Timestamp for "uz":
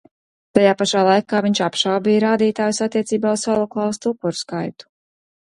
3.39-3.47